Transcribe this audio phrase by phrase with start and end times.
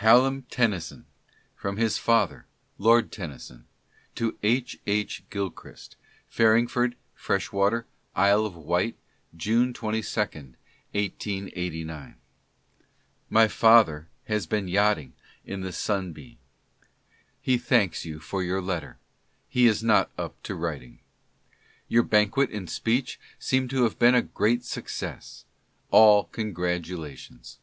[0.00, 1.04] Hallam Tennyson—
[1.54, 2.46] from his father,
[2.78, 3.66] Lord Tennyson:
[4.14, 4.80] (To H.
[4.86, 5.24] H.
[5.28, 7.86] Gilchrist): Farringford, Freshwater,
[8.16, 8.96] Isle of Wight,
[9.36, 12.16] June 22, 1889.
[13.28, 15.12] My father has been yachting
[15.44, 16.38] in the Sunbeam.
[17.42, 18.96] He thanks you for your letter:
[19.46, 21.00] he is not up to writing.
[21.88, 25.44] Your banquet and speech seem to have been a great success.
[25.90, 27.58] All congratulations.